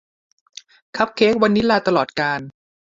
[0.97, 2.39] คัพเค้กวานิลลาตลอดกาล